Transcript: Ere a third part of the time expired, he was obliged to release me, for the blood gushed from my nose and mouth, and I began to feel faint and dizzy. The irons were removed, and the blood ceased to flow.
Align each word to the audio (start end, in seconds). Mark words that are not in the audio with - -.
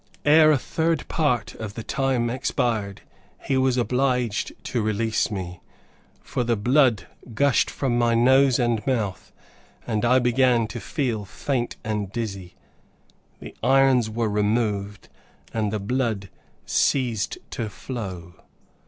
Ere 0.25 0.49
a 0.49 0.57
third 0.57 1.07
part 1.09 1.53
of 1.53 1.75
the 1.75 1.83
time 1.83 2.27
expired, 2.27 3.01
he 3.45 3.55
was 3.55 3.77
obliged 3.77 4.51
to 4.63 4.81
release 4.81 5.29
me, 5.29 5.59
for 6.23 6.43
the 6.43 6.55
blood 6.55 7.05
gushed 7.35 7.69
from 7.69 7.99
my 7.99 8.15
nose 8.15 8.57
and 8.57 8.83
mouth, 8.87 9.31
and 9.85 10.03
I 10.03 10.17
began 10.17 10.65
to 10.69 10.79
feel 10.79 11.23
faint 11.23 11.75
and 11.83 12.11
dizzy. 12.11 12.55
The 13.41 13.55
irons 13.61 14.09
were 14.09 14.27
removed, 14.27 15.07
and 15.53 15.71
the 15.71 15.79
blood 15.79 16.29
ceased 16.65 17.37
to 17.51 17.69
flow. 17.69 18.33